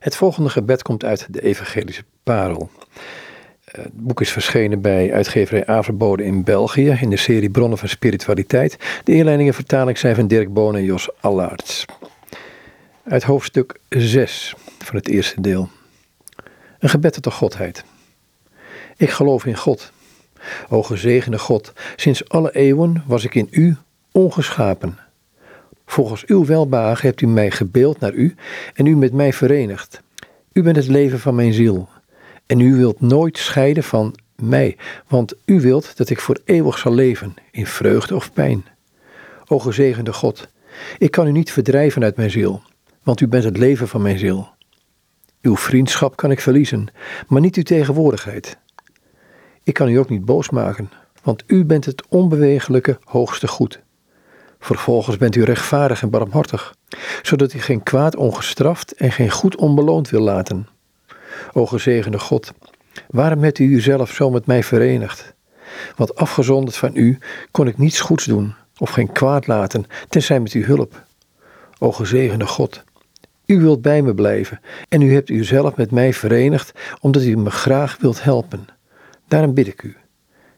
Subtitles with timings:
[0.00, 2.70] Het volgende gebed komt uit de Evangelische Parel.
[3.64, 8.76] Het boek is verschenen bij uitgeverij Averbode in België in de serie Bronnen van Spiritualiteit.
[9.04, 11.84] De inleiding en vertaling zijn van Dirk Boon en Jos Allaerts.
[13.04, 15.68] Uit hoofdstuk 6 van het eerste deel.
[16.78, 17.84] Een gebed tot de Godheid.
[18.96, 19.92] Ik geloof in God.
[20.68, 23.76] O gezegende God, sinds alle eeuwen was ik in U
[24.12, 24.98] ongeschapen.
[25.90, 28.34] Volgens uw welbehagen hebt u mij gebeeld naar u
[28.74, 30.02] en u met mij verenigd.
[30.52, 31.88] U bent het leven van mijn ziel.
[32.46, 34.76] En u wilt nooit scheiden van mij,
[35.08, 38.64] want u wilt dat ik voor eeuwig zal leven, in vreugde of pijn.
[39.46, 40.48] O gezegende God,
[40.98, 42.62] ik kan u niet verdrijven uit mijn ziel,
[43.02, 44.48] want u bent het leven van mijn ziel.
[45.42, 46.88] Uw vriendschap kan ik verliezen,
[47.28, 48.58] maar niet uw tegenwoordigheid.
[49.62, 50.90] Ik kan u ook niet boos maken,
[51.22, 53.80] want u bent het onbewegelijke hoogste goed.
[54.60, 56.74] Vervolgens bent u rechtvaardig en barmhartig,
[57.22, 60.68] zodat u geen kwaad ongestraft en geen goed onbeloond wil laten.
[61.52, 62.52] O gezegende God,
[63.08, 65.34] waarom hebt u uzelf zo met mij verenigd?
[65.96, 67.18] Want afgezonderd van u
[67.50, 71.04] kon ik niets goeds doen of geen kwaad laten, tenzij met uw hulp.
[71.78, 72.82] O gezegende God,
[73.46, 77.50] u wilt bij me blijven en u hebt uzelf met mij verenigd omdat u me
[77.50, 78.66] graag wilt helpen.
[79.28, 79.96] Daarom bid ik u,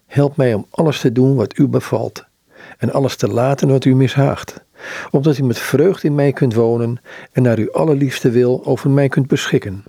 [0.06, 2.30] help mij om alles te doen wat u bevalt
[2.78, 4.64] en alles te laten wat u mishaagt,
[5.10, 7.00] opdat u met vreugde in mij kunt wonen
[7.32, 9.84] en naar uw allerliefste wil over mij kunt beschikken.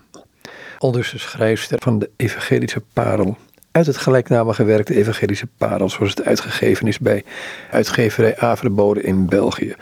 [0.78, 3.38] Aldus de schrijfster van de Evangelische Parel,
[3.72, 7.24] uit het gelijknamige werk de Evangelische Parel, zoals het uitgegeven is bij
[7.72, 9.76] uitgeverij Averbode in België,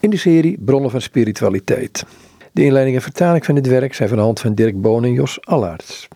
[0.00, 2.04] in de serie Bronnen van Spiritualiteit.
[2.52, 5.12] De inleiding en vertaling van dit werk zijn van de hand van Dirk Boon en
[5.12, 6.08] Jos Allaerts.